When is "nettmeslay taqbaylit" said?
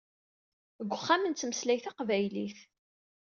1.23-2.57